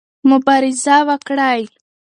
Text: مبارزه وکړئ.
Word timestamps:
مبارزه 0.29 0.97
وکړئ. 1.09 1.61